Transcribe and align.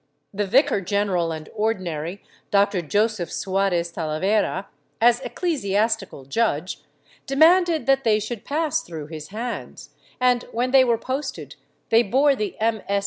The 0.33 0.47
vicar 0.47 0.81
general 0.81 1.31
and 1.31 1.47
Ordinary, 1.53 2.23
Doctor 2.49 2.81
Josef 2.81 3.31
Suarez 3.31 3.91
Talavera, 3.91 4.65
as 4.99 5.19
ecclesiastical 5.19 6.25
judge, 6.25 6.79
demanded 7.27 7.85
that 7.85 8.03
they 8.03 8.19
should 8.19 8.43
pass 8.43 8.81
through 8.81 9.05
his 9.09 9.27
hands, 9.27 9.91
and 10.19 10.45
when 10.51 10.71
they 10.71 10.83
were 10.83 10.97
posted 10.97 11.55
they 11.89 12.01
bore 12.01 12.35
the 12.35 12.55
MS. 12.59 12.81